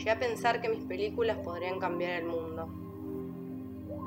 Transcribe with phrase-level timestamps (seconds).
[0.00, 2.66] Llegué a pensar que mis películas podrían cambiar el mundo.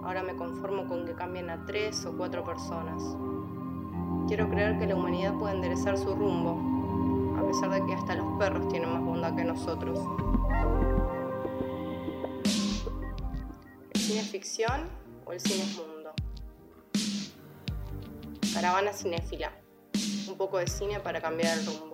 [0.04, 3.04] Ahora me conformo con que cambien a tres o cuatro personas.
[4.28, 8.26] Quiero creer que la humanidad puede enderezar su rumbo, a pesar de que hasta los
[8.40, 10.00] perros tienen más bondad que nosotros.
[13.94, 14.90] ¿El cine es ficción
[15.26, 16.12] o el cine es mundo?
[18.52, 19.52] Caravana cinéfila.
[20.28, 21.93] Un poco de cine para cambiar el rumbo.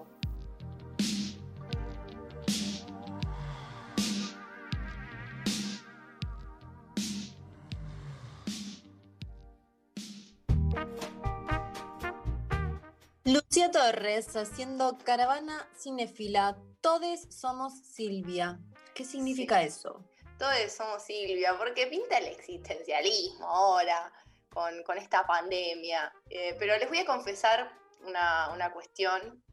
[13.59, 16.55] Lucía Torres haciendo caravana cinefila.
[16.79, 18.57] Todes somos Silvia.
[18.95, 20.01] ¿Qué significa eso?
[20.37, 24.13] Todos somos Silvia, porque pinta el existencialismo ahora
[24.47, 26.09] con, esta pandemia.
[26.29, 27.69] Eh, pero les voy a confesar
[28.03, 29.43] una, cuestión.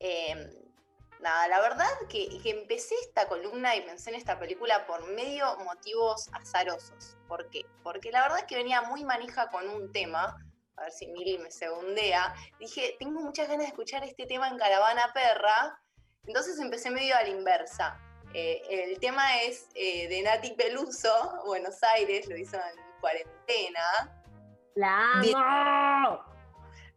[0.00, 0.50] Em,
[1.20, 5.56] nada, la verdad que, que, empecé esta columna y pensé en esta película por medio
[5.58, 7.16] motivos azarosos.
[7.28, 7.64] ¿Por qué?
[7.84, 10.36] Porque la verdad es que venía muy manija con un tema
[10.78, 14.58] a ver si Mili me segundea, dije, tengo muchas ganas de escuchar este tema en
[14.58, 15.80] Caravana Perra,
[16.26, 18.00] entonces empecé medio a la inversa.
[18.34, 24.20] Eh, el tema es eh, de Nati Peluso, Buenos Aires, lo hizo en cuarentena.
[24.74, 26.24] ¡La amo!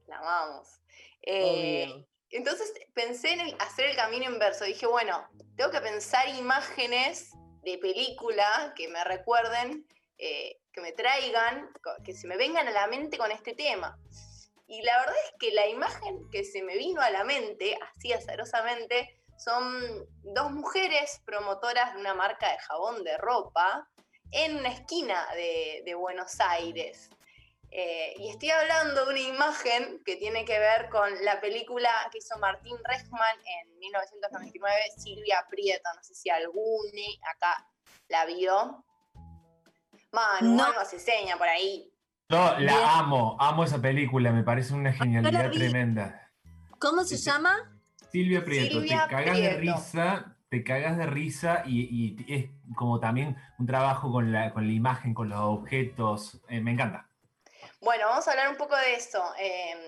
[0.08, 0.82] La amamos.
[1.24, 4.66] Eh, entonces pensé en hacer el camino inverso.
[4.66, 7.32] Dije, bueno, tengo que pensar imágenes
[7.64, 9.88] de película que me recuerden
[10.72, 11.72] que me traigan,
[12.04, 13.98] que se me vengan a la mente con este tema.
[14.68, 18.14] Y la verdad es que la imagen que se me vino a la mente, así
[18.14, 23.88] azarosamente, son dos mujeres promotoras de una marca de jabón de ropa
[24.32, 27.10] en una esquina de, Buenos Aires.
[27.70, 32.20] Eh, y estoy hablando de una imagen que tiene que ver con la película que
[32.20, 35.90] hizo Martín Rechman en 1999, Silvia Prieto.
[35.96, 37.02] No sé si alguno
[37.36, 37.68] acá
[38.08, 38.86] la vio.
[40.12, 40.86] Manu, no.
[40.86, 41.92] se seña por ahí.
[42.30, 46.32] Yo la amo, amo esa película, me parece una genialidad tremenda.
[46.80, 47.78] ¿Cómo se llama?
[48.12, 53.66] Silvia Prieto, te cagas de risa, te cagas de risa y, es como también un
[53.66, 57.08] trabajo con la, con la imagen, con los objetos, eh, me encanta.
[57.82, 59.24] Bueno, vamos a hablar un poco de eso.
[59.40, 59.80] Em,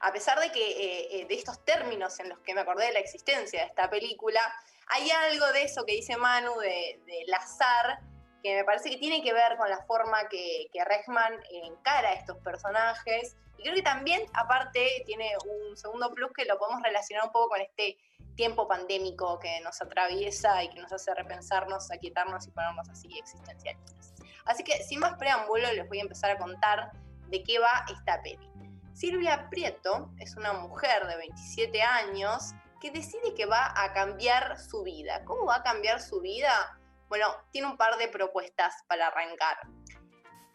[0.00, 2.92] a pesar de que eh, eh, de estos términos en los que me acordé de
[2.92, 4.40] la existencia de esta película,
[4.88, 8.00] hay algo de eso que dice Manu, de, del azar,
[8.44, 12.12] que me parece que tiene que ver con la forma que, que Rechman encara a
[12.12, 13.38] estos personajes.
[13.56, 17.48] Y creo que también, aparte, tiene un segundo plus que lo podemos relacionar un poco
[17.48, 17.96] con este
[18.36, 24.12] tiempo pandémico que nos atraviesa y que nos hace repensarnos, aquietarnos y ponernos así existencialistas.
[24.44, 26.90] Así que, sin más preámbulo, les voy a empezar a contar
[27.28, 28.46] de qué va esta peli.
[28.92, 34.82] Silvia Prieto es una mujer de 27 años que decide que va a cambiar su
[34.82, 35.24] vida.
[35.24, 36.78] ¿Cómo va a cambiar su vida?
[37.14, 39.56] Bueno, tiene un par de propuestas para arrancar.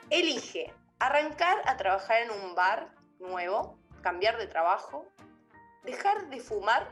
[0.09, 5.07] Elige arrancar a trabajar en un bar nuevo, cambiar de trabajo,
[5.85, 6.89] dejar de fumar,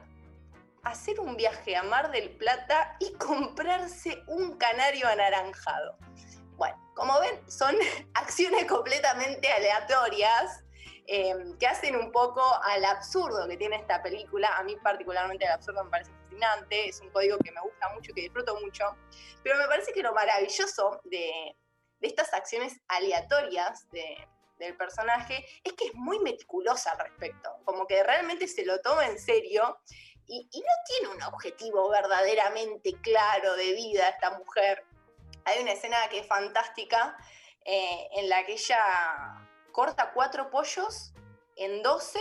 [0.85, 5.97] hacer un viaje a Mar del Plata y comprarse un canario anaranjado.
[6.55, 7.75] Bueno, como ven, son
[8.13, 10.63] acciones completamente aleatorias
[11.09, 14.57] Em, que hacen un poco al absurdo que tiene esta película.
[14.57, 18.13] A mí particularmente el absurdo me parece fascinante, es un código que me gusta mucho,
[18.13, 18.83] que disfruto mucho,
[19.41, 21.55] pero me parece que lo maravilloso de,
[22.01, 28.45] estas acciones aleatorias del personaje es que es muy meticulosa al respecto, como que realmente
[28.49, 29.79] se lo toma en serio
[30.27, 34.83] y, no tiene un objetivo verdaderamente claro de vida esta mujer.
[35.45, 37.15] Hay una escena que es fantástica
[37.63, 39.46] eh, en la que ella
[39.77, 41.13] corta cuatro pollos
[41.55, 42.19] en 12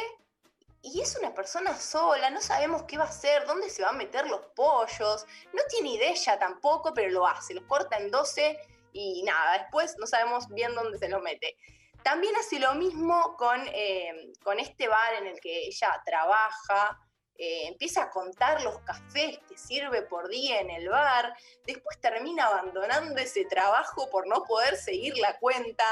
[0.83, 3.99] y es una persona sola, no sabemos qué va a hacer, dónde se van a
[3.99, 5.25] meter los pollos,
[5.55, 8.59] no tiene idea tampoco, pero lo hace, los corta en 12
[8.93, 11.57] y nada, después no sabemos bien dónde se los mete.
[12.03, 17.01] También hace lo mismo con, eh, con este bar en el que ella trabaja,
[17.39, 21.35] eh, empieza a contar los cafés que sirve por día en el bar,
[21.67, 25.85] después termina abandonando ese trabajo por no poder seguir la cuenta.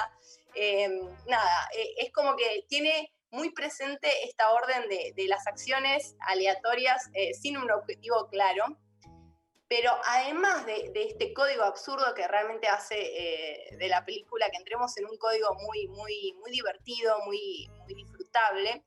[0.55, 7.11] Em, nada, e, es como que tiene muy presente esta orden de, las acciones aleatorias
[7.14, 8.79] eh, sin un objetivo claro.
[9.67, 14.96] Pero además de, este código absurdo que realmente hace eh, de la película que entremos
[14.99, 18.85] en un código muy, muy, muy divertido, muy, muy disfrutable,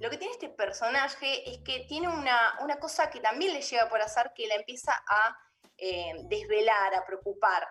[0.00, 4.00] lo que tiene este personaje es que tiene una, cosa que también le llega por
[4.00, 5.36] azar que la empieza a
[5.76, 7.68] eh, desvelar, a preocupar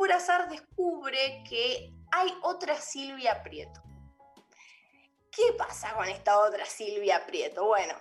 [0.00, 3.82] por azar descubre que hay otra Silvia Prieto.
[5.30, 7.66] ¿Qué pasa con esta otra Silvia Prieto?
[7.66, 7.94] Bueno,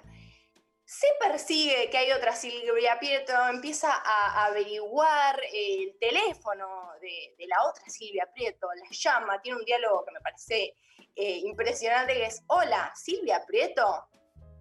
[0.85, 7.83] se persigue que hay otra Silvia Prieto, empieza a averiguar el teléfono de, la otra
[7.89, 10.75] Silvia Prieto, la llama, tiene un diálogo que me parece
[11.19, 14.07] eh, impresionante que es, hola, Silvia Prieto.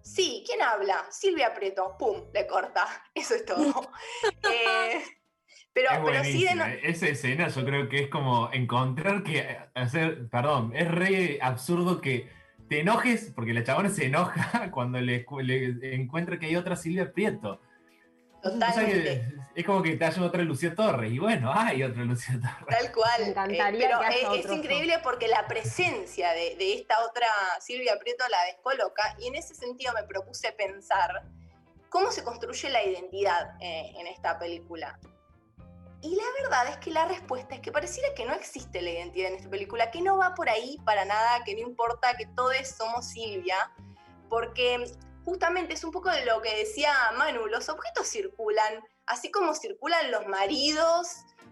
[0.01, 1.05] Sí, ¿quién habla?
[1.09, 2.85] Silvia Prieto, pum, le corta.
[3.15, 3.89] Eso es todo.
[4.51, 5.01] eh,
[5.71, 6.79] pero, pero sí de ¿eh?
[6.83, 12.29] Esa escena yo creo que es como encontrar que hacer, perdón, es re absurdo que
[12.67, 15.25] te enojes, porque la chabona se enoja cuando le,
[15.93, 17.61] encuentra que hay otra Silvia Prieto.
[18.41, 19.33] Totalmente.
[19.55, 22.79] es como que te haya otra Lucía Torres, y bueno, hay otra Lucía Torres.
[22.79, 23.21] Tal cual.
[23.21, 27.27] Me encantaría pero es, increíble porque la presencia de, esta otra
[27.59, 31.23] Silvia Prieto la descoloca, y en ese sentido me propuse pensar
[31.89, 34.99] cómo se construye la identidad eh, en esta película.
[36.01, 39.31] Y la verdad es que la respuesta es que pareciera que no existe la identidad
[39.31, 42.55] en esta película, que no va por ahí para nada, que no importa, que todos
[42.69, 43.69] somos Silvia,
[44.29, 44.85] porque
[45.29, 50.09] justamente es un poco de lo que decía Manu, los objetos circulan, así como circulan
[50.09, 51.07] los maridos,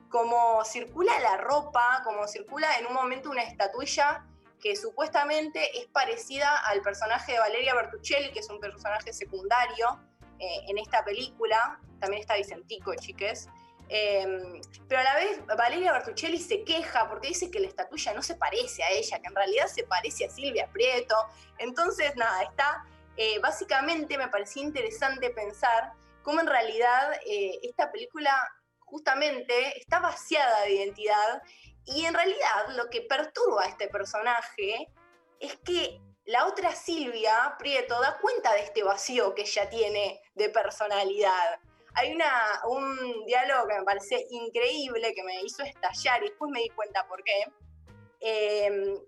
[0.09, 4.25] como circula la ropa, como circula en un momento una estatuilla
[4.59, 9.99] que supuestamente es parecida al personaje de Valeria Bertuccelli, que es un personaje secundario
[10.39, 13.47] eh, en esta película, también está Vicentico, chiques.
[13.89, 14.59] Em,
[14.89, 18.35] pero a la vez Valeria Bertuccelli se queja porque dice que la estatuilla no se
[18.35, 21.15] parece a ella, que en realidad se parece a Silvia Prieto.
[21.59, 22.85] Entonces, nada, está,
[23.17, 25.93] eh, básicamente me parecía interesante pensar
[26.23, 28.31] cómo en realidad eh, esta película
[28.79, 31.41] justamente está vaciada de identidad
[31.85, 34.87] y en realidad lo que perturba a este personaje
[35.39, 40.49] es que la otra Silvia Prieto da cuenta de este vacío que ella tiene de
[40.49, 41.59] personalidad
[41.97, 42.15] hay
[42.69, 47.07] un diálogo que me parece increíble, que me hizo estallar y después me di cuenta
[47.07, 47.43] por qué.
[48.19, 48.99] Em,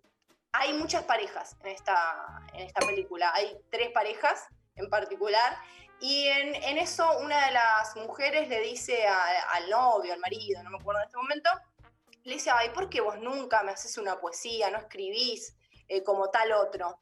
[0.51, 5.57] hay muchas parejas en esta, en esta película, hay tres parejas en particular,
[6.01, 10.77] y en, eso una de las mujeres le dice al novio, al marido, no me
[10.77, 11.49] acuerdo en este momento,
[12.23, 15.57] le dice, ay, ¿por qué vos nunca me haces una poesía, no escribís
[15.87, 16.99] eh, como tal otro?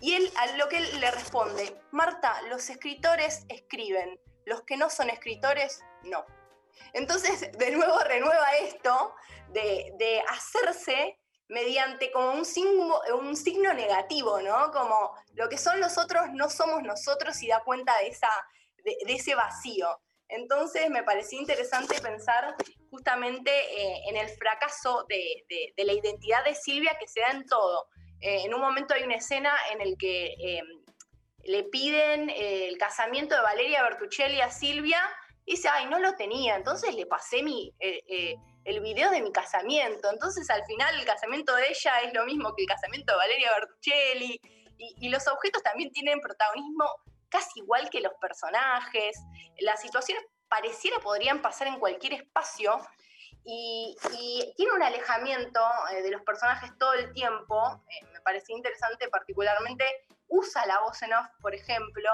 [0.00, 4.90] Y él, a lo que él le responde, Marta, los escritores escriben, los que no
[4.90, 6.24] son escritores, no.
[6.92, 9.14] Entonces, de nuevo renueva esto
[9.50, 11.19] de, hacerse
[11.50, 14.70] mediante como un signo, un signo negativo, ¿no?
[14.70, 18.30] Como lo que son los otros no somos nosotros y da cuenta de, esa,
[18.84, 20.00] de, ese vacío.
[20.28, 22.54] Entonces me pareció interesante pensar
[22.88, 27.88] justamente eh, en el fracaso de, la identidad de Silvia que se da en todo.
[28.20, 30.62] Eh, en un momento hay una escena en el que eh,
[31.44, 35.00] le piden eh, el casamiento de Valeria Bertuccelli a Silvia,
[35.46, 37.74] y dice, ay, no lo tenía, entonces le pasé mi,
[38.70, 42.54] el video de mi casamiento, entonces al final el casamiento de ella es lo mismo
[42.54, 44.40] que el casamiento de Valeria Bertuccelli,
[44.78, 46.86] y, los objetos también tienen protagonismo
[47.28, 49.18] casi igual que los personajes,
[49.58, 52.80] las situaciones pareciera podrían pasar en cualquier espacio,
[53.44, 53.96] y,
[54.56, 57.82] tiene un alejamiento de los personajes todo el tiempo,
[58.12, 59.84] me parecía interesante particularmente
[60.28, 62.10] usa la voz en off, por ejemplo,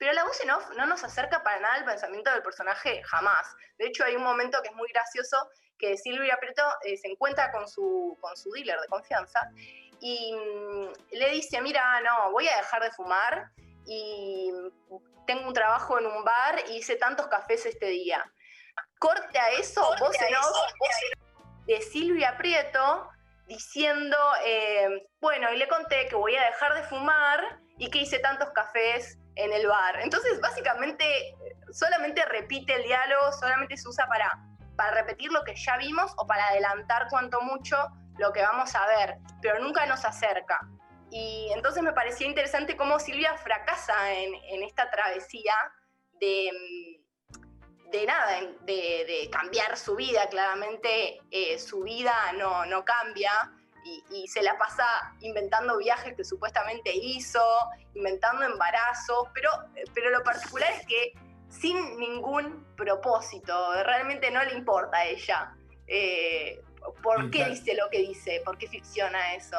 [0.00, 3.54] pero la voz en off no nos acerca para nada al pensamiento del personaje jamás.
[3.76, 5.36] De hecho, hay un momento que es muy gracioso
[5.78, 9.50] que Silvia Prieto eh, se encuentra con su, con su dealer de confianza
[10.00, 13.50] y mm, le dice, mira, no, voy a dejar de fumar
[13.84, 14.50] y
[15.26, 18.24] tengo un trabajo en un bar y hice tantos cafés este día.
[18.98, 20.56] Corte a eso, voz en off
[21.66, 23.06] de Silvia Prieto
[23.46, 28.18] diciendo, eh, bueno, y le conté que voy a dejar de fumar y que hice
[28.20, 30.00] tantos cafés en el bar.
[30.00, 31.36] Entonces, básicamente,
[31.72, 34.30] solamente repite el diálogo, solamente se usa para,
[34.76, 37.76] para repetir lo que ya vimos o para adelantar cuanto mucho
[38.18, 40.58] lo que vamos a ver, pero nunca nos acerca.
[41.10, 45.54] Y entonces me parecía interesante cómo Silvia fracasa en, en esta travesía
[46.20, 46.50] de
[47.90, 50.28] de nada, de, cambiar su vida.
[50.28, 53.32] Claramente eh, su vida no, no cambia
[53.84, 54.84] y, se la pasa
[55.20, 57.40] inventando viajes que supuestamente hizo,
[57.94, 59.50] inventando embarazos, pero,
[59.94, 61.12] pero lo particular es que
[61.48, 63.52] sin ningún propósito,
[63.84, 65.54] realmente no le importa a ella.
[65.86, 66.60] Eh,
[67.02, 68.40] ¿Por qué dice lo que dice?
[68.44, 69.56] ¿Por qué ficciona eso?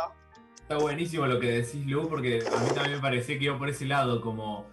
[0.56, 3.70] Está buenísimo lo que decís, Lu, porque a mí también me parecía que iba por
[3.70, 4.72] ese lado, como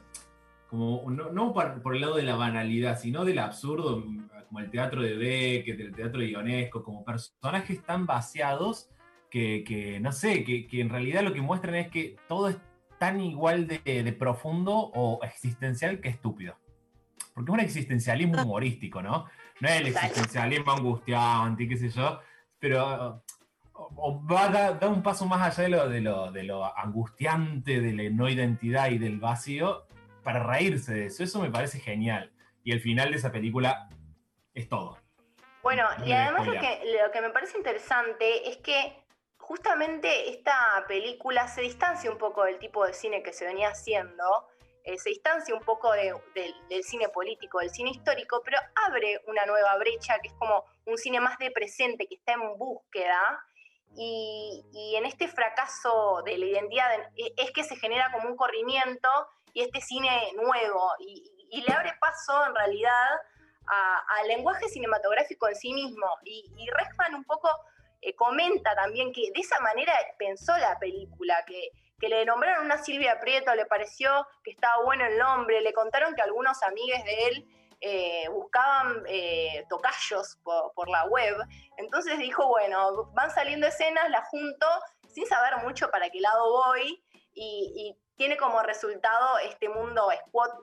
[0.68, 4.04] como no, por, el lado de la banalidad, sino del absurdo,
[4.48, 8.90] como el teatro de Beckett, el teatro de Ionesco, como personajes tan vaciados
[9.30, 12.56] que, no sé, que, en realidad lo que muestran es que todo es
[12.98, 16.56] tan igual de, profundo o existencial que estúpido.
[17.34, 19.26] Porque es un existencialismo humorístico, ¿no?
[19.60, 22.20] No es el existencialismo angustiante, qué sé yo,
[22.58, 23.22] pero
[24.30, 27.92] va a dar, un paso más allá de lo, de, lo, de lo angustiante, de
[27.92, 29.86] la no identidad y del vacío,
[30.22, 31.22] para reírse de eso.
[31.22, 32.32] Eso me parece genial.
[32.64, 33.88] Y el final de esa película
[34.54, 34.98] es todo.
[35.62, 36.80] Bueno, No y además lo spoilear.
[36.80, 39.07] que, lo que me parece interesante es que
[39.48, 44.46] justamente esta película se distancia un poco del tipo de cine que se venía haciendo,
[44.84, 49.46] eh, se distancia un poco de- del- cine político, del cine histórico, pero abre una
[49.46, 53.42] nueva brecha que es como un cine más de presente, que está en búsqueda.
[53.96, 54.62] Y,
[54.98, 59.08] en este fracaso de la identidad e- es que se genera como un corrimiento
[59.54, 63.08] y este cine nuevo, y, le abre paso en realidad
[64.20, 66.06] al lenguaje cinematográfico en sí mismo.
[66.24, 67.48] Y, y Rechman un poco
[68.00, 73.18] eh, comenta también que de esa manera pensó la película, que, le nombraron una Silvia
[73.18, 77.48] Prieto, le pareció que estaba bueno el nombre, le contaron que algunos amigues de él
[77.80, 81.36] eh, buscaban eh, tocayos por, la web.
[81.76, 84.66] Entonces dijo, bueno, van saliendo escenas, las junto
[85.08, 87.02] sin saber mucho para qué lado voy
[87.34, 90.08] y, y tiene como resultado este mundo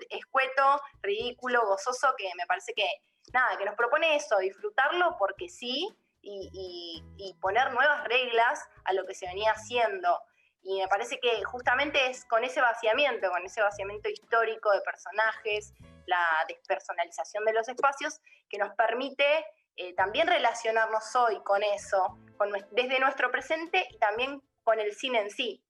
[0.10, 2.86] escueto, ridículo, gozoso, que me parece que,
[3.34, 9.14] nada, que nos propone eso, disfrutarlo porque sí y, poner nuevas reglas a lo que
[9.14, 10.20] se venía haciendo.
[10.64, 15.74] Y me parece que justamente es con ese vaciamiento, con ese vaciamiento histórico de personajes,
[16.08, 22.18] la despersonalización de los espacios, que nos permite eh, también relacionarnos hoy con eso,
[22.72, 25.64] desde nuestro presente y también con el cine en sí.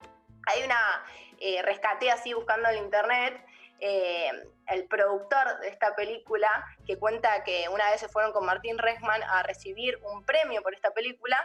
[0.47, 1.03] Hay una,
[1.39, 3.45] eh, rescaté así buscando en internet,
[3.79, 4.29] eh,
[4.67, 6.49] el productor de esta película
[6.85, 10.73] que cuenta que una vez se fueron con Martín Rechman a recibir un premio por
[10.73, 11.37] esta película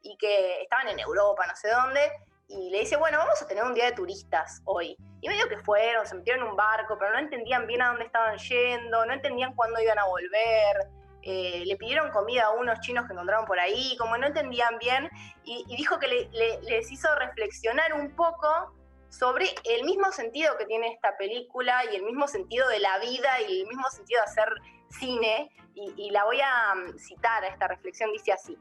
[0.00, 2.10] y que estaban en Europa, no sé dónde,
[2.48, 4.96] y le dice, bueno, vamos a tener un día de turistas hoy.
[5.20, 8.04] Y medio que fueron, se metieron en un barco, pero no entendían bien a dónde
[8.04, 10.76] estaban yendo, no entendían cuándo iban a volver.
[11.24, 15.08] eh, le pidieron comida a unos chinos que encontraron por ahí, como no entendían bien,
[15.44, 18.74] y, dijo que le- le- les hizo reflexionar un poco
[19.12, 23.40] sobre el mismo sentido que tiene esta película y el mismo sentido de la vida
[23.46, 24.48] y el mismo sentido de hacer
[24.88, 25.50] cine.
[25.74, 28.58] Y, la voy a mm, citar a esta reflexión, dice así.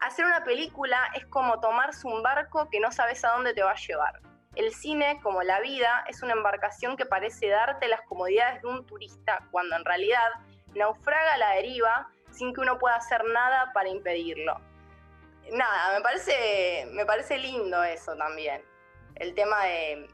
[0.00, 3.72] Hacer una película es como tomarse un barco que no sabes a dónde te va
[3.72, 4.20] a llevar.
[4.56, 8.86] El cine, como la vida, es una embarcación que parece darte las comodidades de un
[8.86, 10.28] turista, cuando en realidad
[10.74, 14.60] naufraga a la deriva sin que uno pueda hacer nada para impedirlo.
[15.50, 18.62] Nada, me parece, me parece lindo eso también.
[19.16, 20.08] El tema de,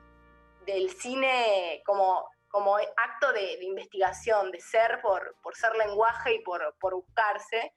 [0.67, 6.75] del cine como, como acto de, investigación, de ser por, por ser lenguaje y por,
[6.81, 7.73] por buscarse.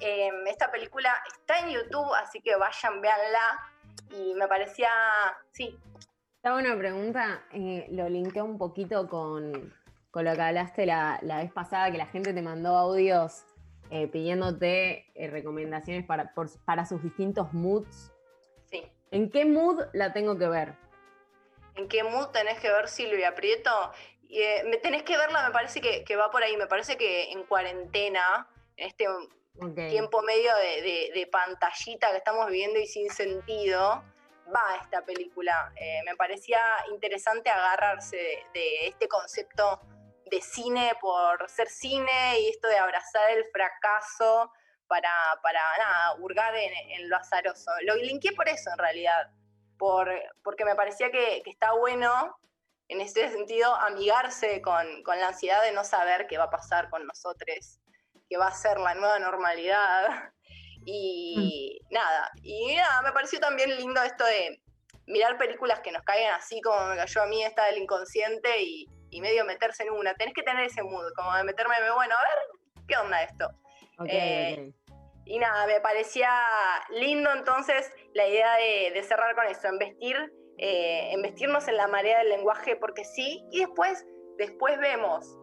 [0.00, 3.60] Eh, esta película está en YouTube, así que vayan, véanla.
[4.10, 4.90] Y me parecía,
[5.50, 5.78] sí,
[6.48, 9.74] hago una pregunta, eh, lo linkeo un poquito con,
[10.10, 13.44] con lo que hablaste la, la vez pasada, que la gente te mandó audios
[13.90, 16.32] eh, pidiéndote eh, recomendaciones para,
[16.64, 18.12] para sus distintos moods.
[19.10, 20.74] ¿En qué mood la tengo que ver?
[21.76, 23.92] ¿En qué mood tenés que ver Silvia Prieto?
[24.22, 26.56] Y, eh, me tenés que verla, me parece que, que va por ahí.
[26.56, 29.06] Me parece que en cuarentena, en este
[29.88, 34.02] tiempo medio de, de- de pantallita que estamos viviendo y sin sentido,
[34.54, 35.72] va esta película.
[35.76, 36.60] Eh, me parecía
[36.92, 39.80] interesante agarrarse de, de este concepto
[40.26, 44.52] de cine por ser cine y esto de abrazar el fracaso
[44.88, 47.70] para, para nada, hurgar en, en lo azaroso.
[47.82, 49.30] Lo linké por eso en realidad,
[49.78, 50.10] por,
[50.42, 52.36] porque me parecía que, que está bueno
[52.88, 56.88] en ese sentido amigarse con, con la ansiedad de no saber qué va a pasar
[56.90, 57.80] con nosotros
[58.28, 60.32] que va a ser la nueva normalidad.
[60.84, 64.62] Y nada, y nada, me pareció también lindo esto de
[65.06, 68.86] mirar películas que nos caigan así como me cayó a mí esta del inconsciente y,
[69.10, 70.14] y medio meterse en una.
[70.14, 73.50] Tenés que tener ese mood, como de meterme, bueno, a ver, ¿qué onda esto?
[74.06, 74.72] Eh.
[75.24, 76.30] Y nada, me parecía
[76.90, 80.16] lindo entonces la idea de, de cerrar con eso, investir,
[80.56, 84.06] eh, investirnos en la marea del lenguaje porque sí, y después,
[84.38, 85.36] después vemos